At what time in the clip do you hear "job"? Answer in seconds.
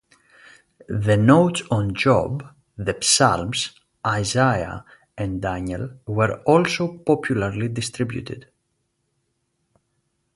1.93-2.43